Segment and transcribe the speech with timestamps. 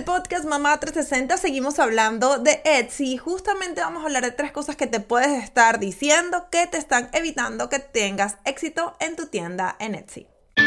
[0.00, 3.18] el podcast Mamá 360 seguimos hablando de Etsy.
[3.18, 7.10] Justamente vamos a hablar de tres cosas que te puedes estar diciendo que te están
[7.12, 10.26] evitando que tengas éxito en tu tienda en Etsy.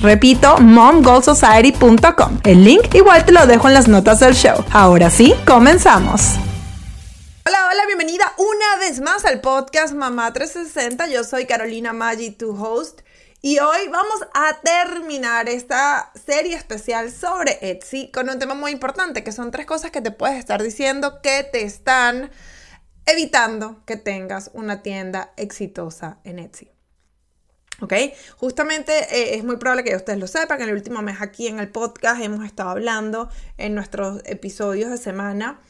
[0.00, 2.40] Repito, momgoalsociety.com.
[2.44, 4.64] El link igual te lo dejo en las notas del show.
[4.72, 6.34] Ahora sí, comenzamos.
[7.46, 11.06] Hola, hola, bienvenida una vez más al podcast Mamá 360.
[11.08, 13.02] Yo soy Carolina Maggi, tu host.
[13.42, 19.22] Y hoy vamos a terminar esta serie especial sobre Etsy con un tema muy importante,
[19.22, 22.30] que son tres cosas que te puedes estar diciendo que te están
[23.06, 26.70] evitando que tengas una tienda exitosa en Etsy.
[27.80, 27.94] ¿Ok?
[28.36, 31.46] Justamente eh, es muy probable que ustedes lo sepan, que en el último mes aquí
[31.46, 35.60] en el podcast hemos estado hablando en nuestros episodios de semana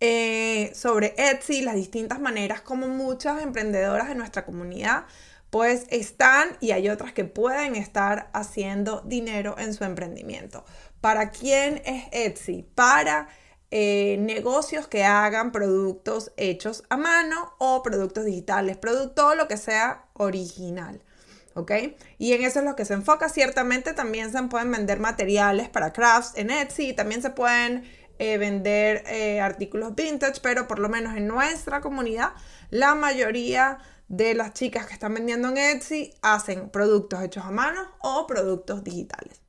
[0.00, 5.06] eh, sobre Etsy, las distintas maneras como muchas emprendedoras de nuestra comunidad
[5.54, 10.64] pues están y hay otras que pueden estar haciendo dinero en su emprendimiento.
[11.00, 12.66] ¿Para quién es Etsy?
[12.74, 13.28] Para
[13.70, 20.06] eh, negocios que hagan productos hechos a mano o productos digitales, producto lo que sea
[20.14, 21.04] original.
[21.54, 21.72] ¿Ok?
[22.18, 23.28] Y en eso es lo que se enfoca.
[23.28, 27.84] Ciertamente también se pueden vender materiales para crafts en Etsy, también se pueden
[28.18, 32.32] eh, vender eh, artículos vintage, pero por lo menos en nuestra comunidad,
[32.70, 33.78] la mayoría
[34.08, 38.84] de las chicas que están vendiendo en Etsy hacen productos hechos a mano o productos
[38.84, 39.40] digitales.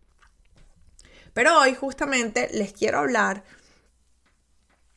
[1.34, 3.44] Pero hoy justamente les quiero hablar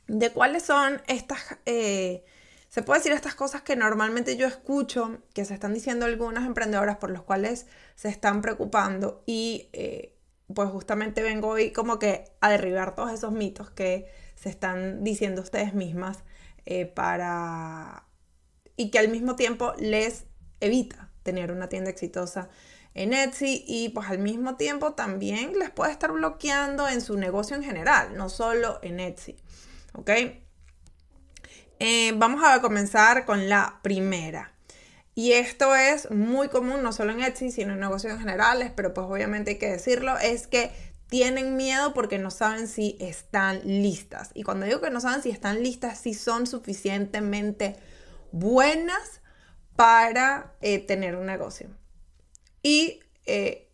[0.06, 1.40] de cuáles son estas...
[1.66, 2.24] Eh,
[2.68, 6.98] se puede decir estas cosas que normalmente yo escucho que se están diciendo algunas emprendedoras
[6.98, 10.14] por los cuales se están preocupando y eh,
[10.54, 15.42] pues justamente vengo hoy como que a derribar todos esos mitos que se están diciendo
[15.42, 16.24] ustedes mismas
[16.66, 18.04] eh, para
[18.76, 20.26] y que al mismo tiempo les
[20.60, 22.48] evita tener una tienda exitosa
[22.94, 27.56] en Etsy y pues al mismo tiempo también les puede estar bloqueando en su negocio
[27.56, 29.36] en general, no solo en Etsy.
[29.94, 30.10] ¿Ok?
[31.80, 34.52] Eh, vamos a comenzar con la primera.
[35.14, 39.06] Y esto es muy común, no solo en Etsy, sino en negocios generales, pero pues
[39.08, 40.70] obviamente hay que decirlo, es que
[41.08, 44.30] tienen miedo porque no saben si están listas.
[44.34, 47.76] Y cuando digo que no saben si están listas, si son suficientemente
[48.30, 49.20] buenas
[49.74, 51.68] para eh, tener un negocio.
[52.62, 53.70] Y eh,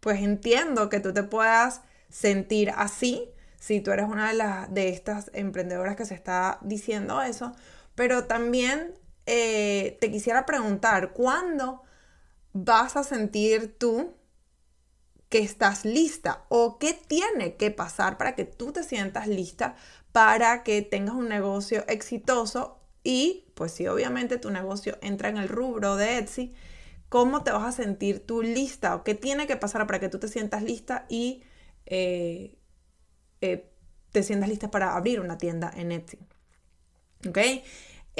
[0.00, 4.88] pues entiendo que tú te puedas sentir así, si tú eres una de, las, de
[4.88, 7.52] estas emprendedoras que se está diciendo eso,
[7.94, 8.94] pero también
[9.26, 11.82] eh, te quisiera preguntar, ¿cuándo
[12.52, 14.14] vas a sentir tú
[15.28, 19.76] que estás lista o qué tiene que pasar para que tú te sientas lista
[20.12, 25.48] para que tengas un negocio exitoso y pues si obviamente tu negocio entra en el
[25.48, 26.54] rubro de Etsy,
[27.08, 30.18] ¿cómo te vas a sentir tú lista o qué tiene que pasar para que tú
[30.18, 31.42] te sientas lista y
[31.86, 32.57] eh,
[33.40, 33.70] eh,
[34.12, 36.18] te sientas lista para abrir una tienda en Etsy.
[37.28, 37.38] ¿Ok?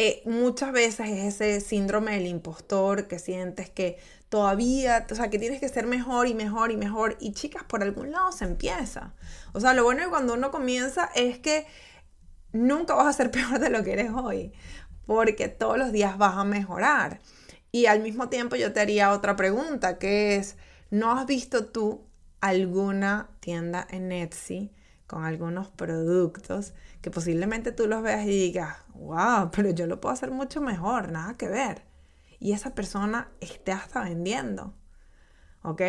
[0.01, 3.99] Eh, muchas veces es ese síndrome del impostor que sientes que
[4.29, 7.17] todavía, o sea, que tienes que ser mejor y mejor y mejor.
[7.21, 9.15] Y chicas, por algún lado se empieza.
[9.53, 11.67] O sea, lo bueno de cuando uno comienza es que
[12.53, 14.53] nunca vas a ser peor de lo que eres hoy,
[15.07, 17.21] porque todos los días vas a mejorar.
[17.73, 20.57] Y al mismo tiempo yo te haría otra pregunta, que es,
[20.91, 22.07] ¿no has visto tú
[22.41, 24.71] alguna tienda en Etsy
[25.09, 30.13] con algunos productos que posiblemente tú los veas y digas, wow, pero yo lo puedo
[30.13, 31.83] hacer mucho mejor, nada que ver?
[32.39, 34.75] Y esa persona esté hasta vendiendo,
[35.63, 35.83] ¿ok?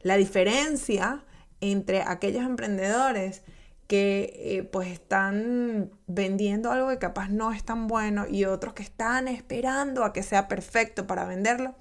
[0.00, 1.22] La diferencia
[1.60, 3.42] entre aquellos emprendedores
[3.86, 8.82] que eh, pues están vendiendo algo que capaz no es tan bueno y otros que
[8.82, 11.74] están esperando a que sea perfecto para venderlo,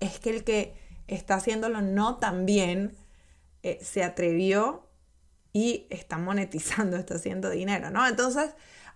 [0.00, 0.74] es que el que
[1.08, 2.96] está haciéndolo no tan bien
[3.64, 4.87] eh, se atrevió
[5.58, 8.06] y está monetizando, está haciendo dinero, ¿no?
[8.06, 8.50] Entonces,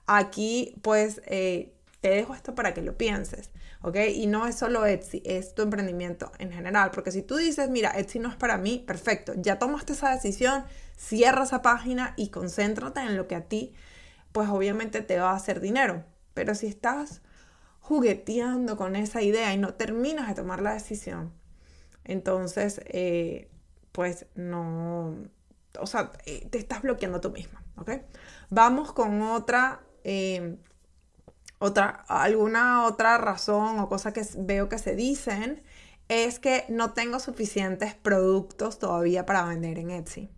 [0.07, 3.51] aquí pues eh, te dejo esto para que lo pienses,
[3.81, 3.97] ¿ok?
[4.15, 7.91] Y no es solo Etsy, es tu emprendimiento en general, porque si tú dices, mira,
[7.99, 10.65] Etsy no es para mí, perfecto, ya tomaste esa decisión,
[10.97, 13.75] cierra esa página y concéntrate en lo que a ti,
[14.31, 16.05] pues obviamente te va a hacer dinero.
[16.33, 17.23] Pero si estás
[17.81, 21.33] jugueteando con esa idea y no terminas de tomar la decisión,
[22.05, 23.49] entonces, eh,
[23.93, 25.15] pues no,
[25.81, 27.91] o sea, eh, te estás bloqueando tú misma, ¿ok?
[28.51, 30.57] Vamos con otra, eh,
[31.59, 35.63] otra, alguna otra razón o cosa que veo que se dicen
[36.09, 40.31] es que no tengo suficientes productos todavía para vender en Etsy.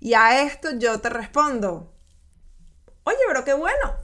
[0.00, 1.92] Y a esto yo te respondo,
[3.04, 3.94] oye, pero qué bueno.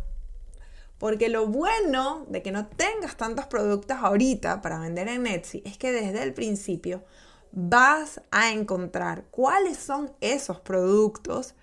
[0.98, 5.76] Porque lo bueno de que no tengas tantos productos ahorita para vender en Etsy es
[5.76, 7.04] que desde el principio
[7.52, 11.54] vas a encontrar cuáles son esos productos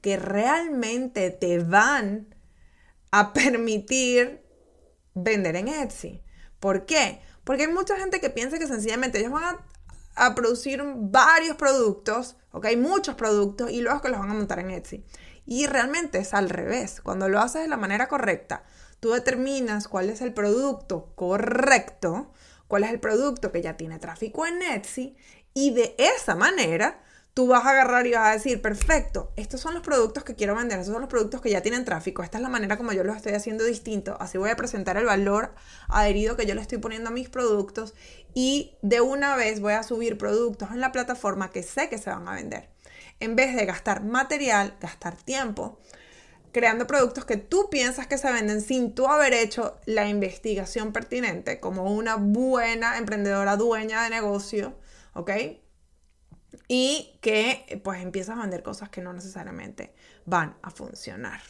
[0.00, 2.34] que realmente te van
[3.10, 4.44] a permitir
[5.14, 6.22] vender en Etsy.
[6.60, 7.20] ¿Por qué?
[7.44, 9.56] Porque hay mucha gente que piensa que sencillamente ellos van
[10.14, 12.66] a, producir varios productos ¿ok?
[12.76, 15.04] Muchos productos y luego que los van a montar en Etsy.
[15.46, 17.00] Y realmente es al revés.
[17.00, 18.64] Cuando lo haces de la manera correcta,
[19.00, 22.32] tú determinas cuál es el producto correcto,
[22.68, 25.16] cuál es el producto que ya tiene tráfico en Etsy
[25.54, 27.02] y de esa manera
[27.34, 30.56] tú vas a agarrar y vas a decir, perfecto, estos son los productos que quiero
[30.56, 33.04] vender, estos son los productos que ya tienen tráfico, esta es la manera como yo
[33.04, 35.54] los estoy haciendo distinto, así voy a presentar el valor
[35.88, 37.94] adherido que yo le estoy poniendo a mis productos
[38.34, 42.10] y de una vez voy a subir productos en la plataforma que sé que se
[42.10, 42.70] van a vender.
[43.20, 45.78] En vez de gastar material, gastar tiempo,
[46.52, 51.60] creando productos que tú piensas que se venden sin tú haber hecho la investigación pertinente
[51.60, 54.76] como una buena emprendedora dueña de negocio,
[55.14, 55.30] ¿ok?
[56.68, 59.94] y que pues empiezas a vender cosas que no necesariamente
[60.26, 61.40] van a funcionar.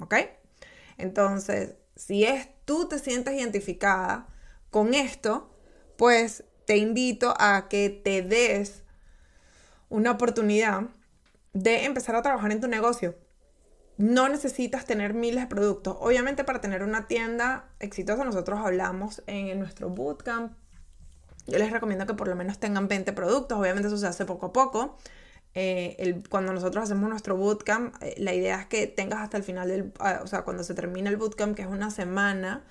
[0.00, 0.14] ¿Ok?
[0.96, 4.26] Entonces, si es tú te sientes identificada
[4.70, 5.54] con esto,
[5.96, 8.82] pues te invito a que te des
[9.90, 10.88] una oportunidad
[11.52, 13.16] de empezar a trabajar en tu negocio.
[13.96, 15.96] No necesitas tener miles de productos.
[16.00, 20.52] Obviamente para tener una tienda exitosa nosotros hablamos en nuestro bootcamp
[21.46, 24.46] yo les recomiendo que por lo menos tengan 20 productos, obviamente eso se hace poco
[24.46, 24.96] a poco.
[25.54, 29.68] Eh, cuando nosotros hacemos nuestro bootcamp, eh, la idea es que tengas hasta el final
[29.68, 32.64] del, ah, o sea, cuando se termine el bootcamp, que es una semana,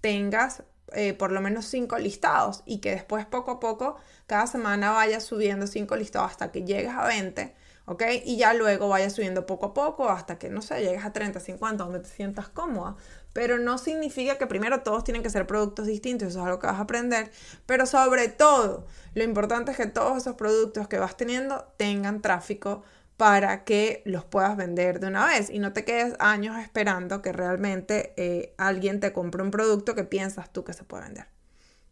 [0.00, 0.62] tengas
[0.92, 3.96] eh, por lo menos 5 listados y que después poco a poco,
[4.26, 7.54] cada semana vayas subiendo 5 listados hasta que llegues a 20
[7.90, 8.04] ¿ok?
[8.24, 11.40] Y ya luego vayas subiendo poco a poco hasta que, no sé, llegues a 30,
[11.40, 12.94] 50, donde te sientas cómoda.
[13.32, 16.68] Pero no significa que primero todos tienen que ser productos distintos, eso es algo que
[16.68, 17.32] vas a aprender.
[17.66, 22.84] Pero sobre todo, lo importante es que todos esos productos que vas teniendo tengan tráfico
[23.16, 27.32] para que los puedas vender de una vez y no te quedes años esperando que
[27.32, 31.26] realmente eh, alguien te compre un producto que piensas tú que se puede vender.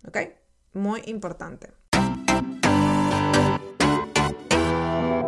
[0.07, 0.19] ¿Ok?
[0.75, 1.73] Muy importante.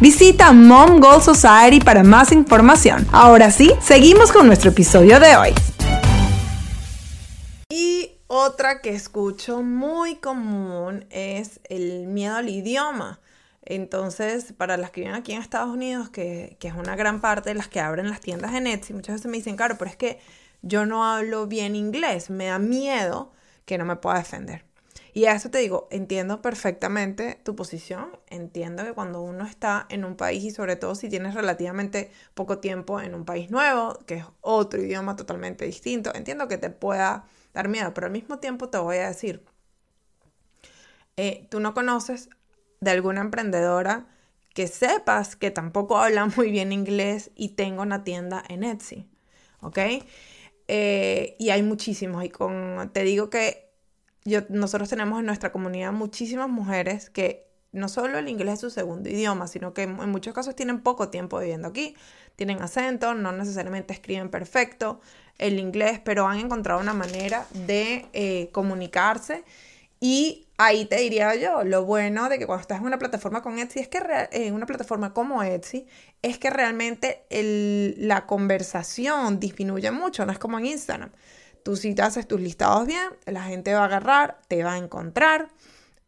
[0.00, 3.06] Visita Mom Goal Society para más información.
[3.12, 5.50] Ahora sí, seguimos con nuestro episodio de hoy.
[7.68, 13.20] Y otra que escucho muy común es el miedo al idioma.
[13.62, 17.50] Entonces, para las que viven aquí en Estados Unidos, que, que, es una gran parte
[17.50, 19.98] de las que abren las tiendas en Etsy, muchas veces me dicen, claro, pero es
[19.98, 20.18] que
[20.62, 23.32] yo no hablo bien inglés, me da miedo
[23.66, 24.64] que no me pueda defender.
[25.12, 30.04] Y a eso te digo, entiendo perfectamente tu posición, entiendo que cuando uno está en
[30.04, 34.14] un país y sobre todo si tienes relativamente poco tiempo en un país nuevo, que
[34.16, 38.68] es otro idioma totalmente distinto, entiendo que te pueda dar miedo, pero al mismo tiempo
[38.68, 39.44] te voy a decir,
[41.16, 42.30] eh, tú no conoces
[42.80, 44.06] de alguna emprendedora
[44.54, 49.08] que sepas que tampoco habla muy bien inglés y tengo una tienda en Etsy,
[49.60, 49.78] ¿ok?
[50.68, 53.69] Eh, y hay muchísimos y con, te digo que
[54.24, 58.70] yo, nosotros tenemos en nuestra comunidad muchísimas mujeres que no solo el inglés es su
[58.70, 61.94] segundo idioma, sino que en muchos casos tienen poco tiempo viviendo aquí,
[62.36, 65.00] tienen acento, no necesariamente escriben perfecto
[65.38, 69.44] el inglés, pero han encontrado una manera de eh, comunicarse
[70.00, 73.58] y ahí te diría yo, lo bueno de que cuando estás en una plataforma con
[73.58, 74.00] Etsy es que
[74.32, 75.86] en una plataforma como Etsy
[76.22, 77.26] es que realmente
[77.98, 81.10] la conversación disminuye mucho, no es como en Instagram.
[81.62, 84.78] Tú si te haces tus listados bien, la gente va a agarrar, te va a
[84.78, 85.48] encontrar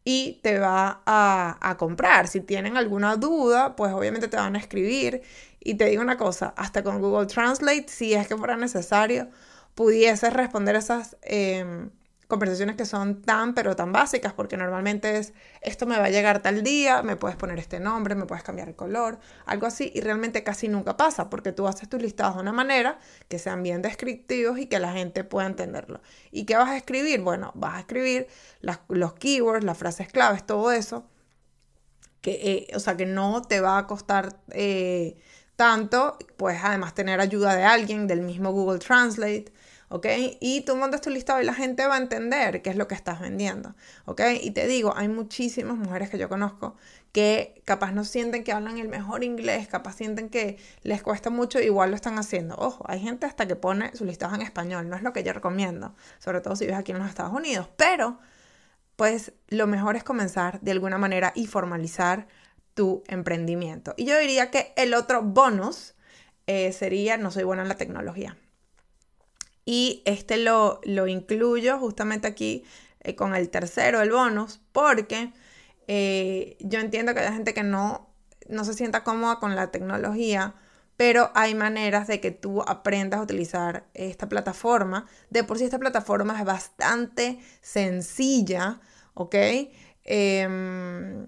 [0.03, 2.27] y te va a, comprar.
[2.27, 5.21] Si tienen alguna duda, pues obviamente te van a escribir.
[5.59, 9.29] Y te digo una cosa, hasta con Google Translate, si es que fuera necesario,
[9.75, 11.17] pudieses responder esas...
[11.21, 11.89] Em,
[12.33, 16.41] conversaciones que son tan, pero tan básicas, porque normalmente es, esto me va a llegar
[16.41, 20.01] tal día, me puedes poner este nombre, me puedes cambiar el color, algo así, y
[20.01, 22.97] realmente casi nunca pasa, porque tú haces tus listados de una manera
[23.27, 26.01] que sean bien descriptivos y que la gente pueda entenderlo.
[26.31, 27.21] ¿Y qué vas a escribir?
[27.21, 28.27] Bueno, vas a escribir
[28.61, 31.05] los keywords, las frases claves, todo eso,
[32.21, 32.31] que,
[32.71, 34.39] eh, o sea, que no te va a costar...
[34.49, 35.17] Eh,
[35.55, 39.53] tanto, puedes además tener ayuda de alguien, del mismo Google Translate,
[39.93, 40.07] ¿ok?
[40.39, 42.95] Y tú montas tu listado y la gente va a entender qué es lo que
[42.95, 44.21] estás vendiendo, ¿ok?
[44.41, 46.75] Y te digo, hay muchísimas mujeres que yo conozco
[47.11, 51.59] que capaz no sienten que hablan el mejor inglés, capaz sienten que les cuesta mucho,
[51.59, 52.55] igual lo están haciendo.
[52.55, 55.31] Ojo, hay gente hasta que pone su listado en español, no es lo que yo
[55.31, 58.17] recomiendo, sobre todo si vives aquí en los Estados Unidos, pero
[58.95, 62.27] pues lo mejor es comenzar de alguna manera y formalizar
[62.73, 63.93] tu emprendimiento.
[63.95, 65.93] Y yo diría que el otro bonus
[66.47, 68.37] eh, sería, no soy buena en la tecnología.
[69.65, 72.63] Y este lo, lo incluyo justamente aquí
[72.99, 75.33] eh, con el tercero, el bonus, porque
[75.87, 78.13] eh, yo entiendo que hay gente que no,
[78.47, 80.55] no se sienta cómoda con la tecnología,
[80.97, 85.07] pero hay maneras de que tú aprendas a utilizar esta plataforma.
[85.29, 88.79] De por sí esta plataforma es bastante sencilla,
[89.13, 89.35] ¿ok?
[90.03, 91.27] Em,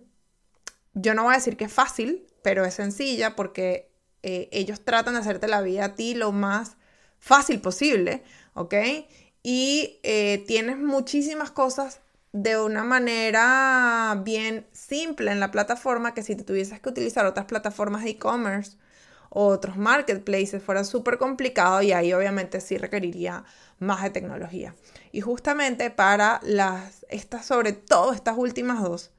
[0.94, 3.92] yo no voy a decir que es fácil, pero es sencilla porque
[4.24, 6.78] eh, ellos tratan de hacerte la vida a ti lo más
[7.26, 8.76] fácil posible, ¿ok?
[9.42, 12.02] Y eh, tienes muchísimas cosas
[12.34, 17.48] de una manera bien simple en la plataforma que si te tuvieses que utilizar otras
[17.48, 18.78] plataformas de e-commerce
[19.32, 23.44] o otros marketplaces fuera súper complicado y ahí obviamente sí requeriría
[23.80, 24.76] más de tecnología.
[25.12, 29.10] Y justamente para las, estas, sobre todo estas últimas dos,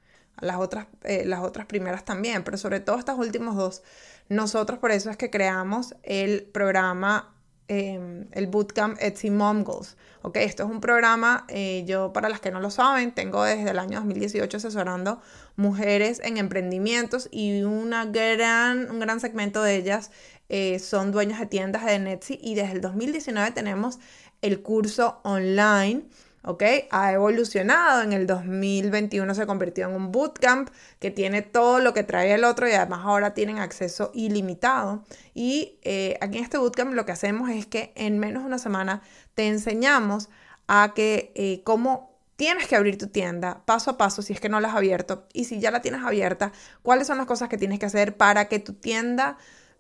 [0.41, 3.83] las otras, eh, las otras primeras también, pero sobre todo estas últimas dos,
[4.29, 7.36] nosotros por eso es que creamos el programa
[7.69, 9.97] Em, el Bootcamp Etsy Mom Goals.
[10.35, 13.79] Esto es un programa, eh, yo para las que no lo saben, tengo desde el
[13.81, 15.21] año 2018 asesorando
[15.57, 20.13] mujeres en emprendimientos y una gran, un gran segmento de ellas
[20.49, 23.99] eh, son dueñas de tiendas de Etsy y desde el 2019 tenemos
[24.43, 26.05] el curso online
[26.47, 26.63] ¿ok?
[26.91, 32.05] Ha evolucionado, en el 2021 se convirtió en un bootcamp que tiene todo lo que
[32.05, 35.05] trae el otro y además ahora tienen acceso ilimitado.
[35.35, 38.59] Y eh, aquí en este bootcamp lo que hacemos es que en menos de una
[38.59, 39.03] semana
[39.35, 40.29] te enseñamos
[40.69, 44.49] a que eh, cómo tienes que abrir tu tienda paso a paso si es que
[44.49, 47.59] no la has abierto y si ya la tienes abierta, cuáles son las cosas que
[47.59, 49.37] tienes que hacer para que tu tienda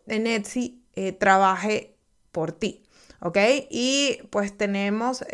[0.08, 1.94] en Etsy eh, trabaje
[2.32, 2.82] por ti.
[3.20, 3.38] ¿Ok?
[3.70, 5.25] Y pues tenemos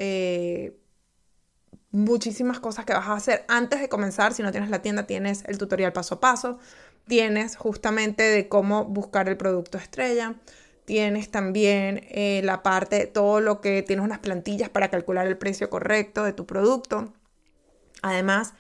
[1.93, 4.35] muchísimas cosas que vas a hacer antes de comenzar.
[4.35, 6.59] Si no tienes la tienda, tienes el tutorial paso a paso.
[7.07, 10.35] Tienes justamente de cómo buscar el producto estrella.
[10.85, 15.71] Tienes también eh, la parte todo lo que tienes unas plantillas para calcular el precio
[15.71, 17.13] correcto de tu producto.
[18.03, 18.55] Además,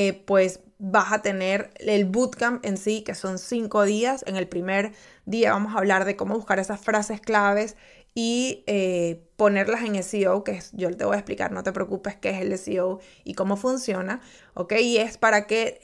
[0.00, 4.22] eh, pues vas a tener el bootcamp en sí, que son cinco días.
[4.28, 4.92] En el primer
[5.26, 7.74] día vamos a hablar de cómo buscar esas frases claves
[8.14, 12.30] y eh, ponerlas en SEO, que yo te voy a explicar, no te preocupes qué
[12.30, 14.20] es el SEO y cómo funciona,
[14.54, 14.74] ¿ok?
[14.80, 15.80] Y es para que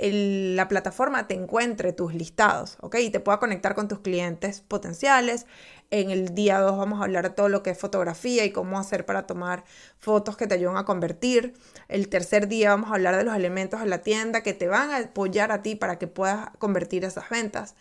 [0.57, 2.97] la plataforma te encuentre tus listados, ¿ok?
[3.01, 5.47] Y te pueda conectar con tus clientes potenciales.
[5.97, 8.81] En el día 2 vamos a hablar de todo lo que es fotografía y cómo
[8.81, 9.63] hacer para tomar
[9.97, 11.55] fotos que te ayuden a convertir.
[11.87, 14.91] El tercer día vamos a hablar de los elementos de la tienda que te van
[14.91, 17.77] a apoyar a ti para que puedas convertir esas ventas.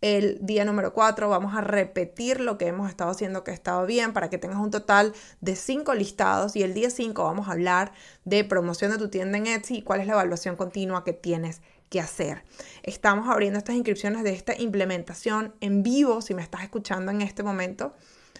[0.00, 3.84] el día número 4 vamos a repetir lo que hemos estado haciendo que ha estado
[3.84, 7.52] bien para que tengas un total de 5 listados y el día 5 vamos a
[7.52, 7.92] hablar
[8.24, 11.60] de promoción de tu tienda en Etsy y cuál es la evaluación continua que tienes
[11.88, 12.44] que hacer.
[12.82, 17.42] Estamos abriendo estas inscripciones de esta implementación en vivo, si me estás escuchando en este
[17.42, 17.94] momento,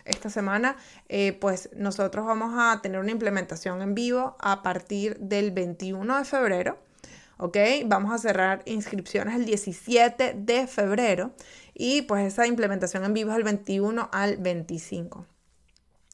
[0.05, 0.77] esta semana,
[1.09, 6.25] eh, pues nosotros vamos a tener una implementación en vivo a partir del 21 de
[6.25, 6.79] febrero.
[7.39, 7.57] ¿ok?
[7.87, 11.33] Vamos a cerrar inscripciones el 17 de febrero
[11.75, 15.27] y pues esa implementación en vivo es el 21 al 25.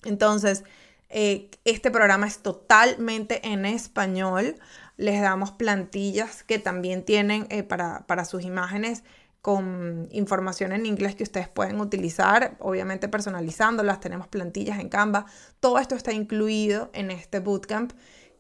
[0.05, 0.65] Entonces,
[1.09, 4.57] eh, este programa es totalmente en español.
[4.97, 9.03] Les damos plantillas que también tienen eh, para, para sus imágenes
[9.41, 15.27] con información en inglés que ustedes pueden utilizar, obviamente personalizándolas, tenemos plantillas en Canva,
[15.61, 17.93] todo esto está incluido en este bootcamp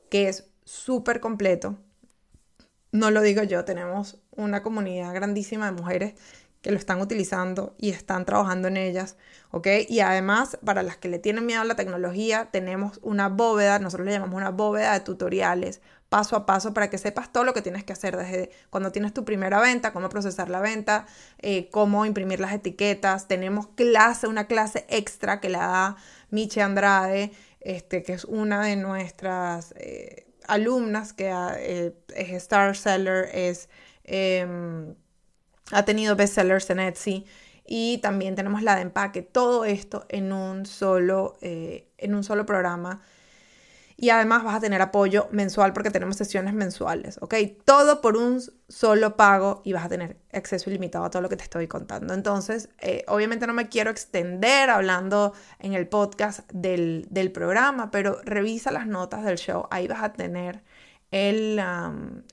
[0.09, 1.77] que es súper completo,
[2.95, 6.15] no lo digo yo, tenemos una comunidad grandísima de mujeres
[6.63, 9.17] que lo están utilizando y están trabajando en ellas,
[9.51, 9.67] ¿ok?
[9.89, 14.07] Y además, para las que le tienen miedo a la tecnología, tenemos una bóveda, nosotros
[14.07, 15.83] le llamamos una bóveda de tutoriales
[16.15, 19.13] paso a paso para que sepas todo lo que tienes que hacer desde cuando tienes
[19.13, 21.07] tu primera venta, cómo procesar la venta,
[21.43, 23.27] eh, cómo imprimir las etiquetas.
[23.27, 25.97] Tenemos clase, una clase extra que la da
[26.31, 29.75] Miche Andrade, este, que es una de nuestras...
[29.77, 33.69] Eh, alumnas que eh, es Star Seller, es,
[34.05, 34.95] em,
[35.73, 37.25] ha tenido bestsellers en Etsy
[37.67, 43.01] y también tenemos la de empaque, todo esto en un solo, en un solo programa
[43.97, 47.35] y además vas a tener apoyo mensual porque tenemos sesiones mensuales, ¿ok?
[47.65, 51.37] Todo por un solo pago y vas a tener acceso ilimitado a todo lo que
[51.37, 52.13] te estoy contando.
[52.13, 58.71] Entonces, eh, obviamente no me quiero extender hablando en el podcast del, programa, pero revisa
[58.71, 60.63] las notas del show, ahí vas a tener
[61.11, 61.63] el,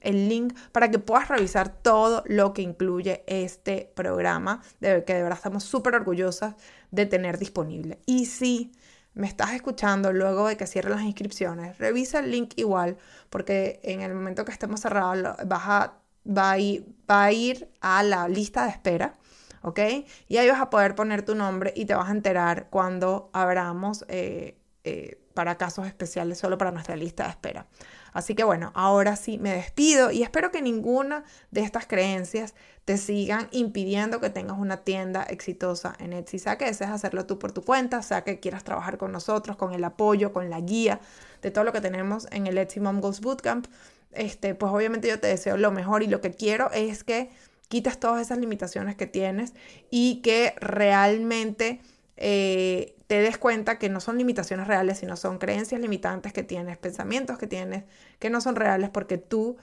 [0.01, 5.21] el, link para que puedas revisar todo lo que incluye este programa, de, que de
[5.21, 6.55] verdad estamos súper orgullosas
[6.89, 7.99] de tener disponible.
[8.07, 8.71] Y si
[9.13, 12.97] me estás escuchando luego de que cierren las inscripciones, revisa el link igual,
[13.29, 15.93] porque en el momento que estemos cerrados vas a,
[16.25, 19.17] va, a ir, va a ir a la lista de espera,
[19.61, 19.79] ¿ok?
[20.27, 24.05] Y ahí vas a poder poner tu nombre y te vas a enterar cuando abramos
[24.07, 27.65] eh, eh, para casos especiales, solo para nuestra lista de espera.
[28.13, 32.53] Así que bueno, ahora sí me despido y espero que ninguna de estas creencias
[32.85, 36.39] te sigan impidiendo que tengas una tienda exitosa en Etsy.
[36.39, 39.73] Sea que desees hacerlo tú por tu cuenta, sea que quieras trabajar con nosotros, con
[39.73, 40.99] el apoyo, con la guía
[41.41, 43.67] de todo lo que tenemos en el Etsy Mom Goals Bootcamp.
[44.11, 47.29] Este, pues obviamente yo te deseo lo mejor y lo que quiero es que
[47.69, 49.53] quites todas esas limitaciones que tienes
[49.89, 51.79] y que realmente
[52.23, 56.77] eh, te des cuenta que no son limitaciones reales, sino son creencias limitantes que tienes,
[56.77, 57.83] pensamientos que tienes,
[58.19, 59.57] que no son reales porque tú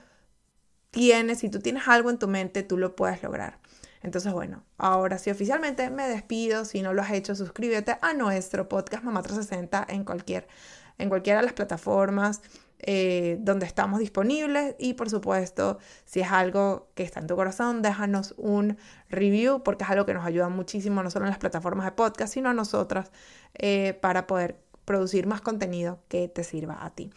[0.91, 3.59] tienes, si tú tienes algo en tu mente, tú lo puedes lograr.
[4.01, 6.65] Entonces, bueno, ahora sí oficialmente me despido.
[6.65, 10.47] Si no lo has hecho, suscríbete a nuestro podcast Mamá 360 en, cualquier,
[10.97, 12.41] en cualquiera de las plataformas
[12.79, 17.81] eh, donde estamos disponibles y por supuesto si es algo que está en tu corazón
[17.81, 18.77] déjanos un
[19.09, 22.33] review porque es algo que nos ayuda muchísimo no solo en las plataformas de podcast
[22.33, 23.11] sino a nosotras
[23.55, 27.11] eh, para poder producir más contenido que te sirva a ti.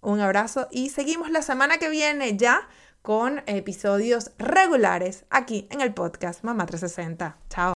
[0.00, 2.68] Un abrazo y seguimos la semana que viene ya
[3.02, 7.36] con episodios regulares aquí en el podcast Mamá 360.
[7.50, 7.68] Chao.